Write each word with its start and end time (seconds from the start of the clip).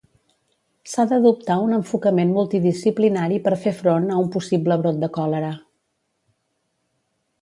S'ha 0.93 1.03
d'adoptar 1.11 1.57
un 1.65 1.75
enfocament 1.77 2.31
multidisciplinari 2.37 3.39
per 3.49 3.53
fer 3.67 3.75
front 3.83 4.09
a 4.15 4.19
un 4.23 4.33
possible 4.37 4.79
brot 4.87 4.99
de 5.05 5.11
còlera. 5.19 5.53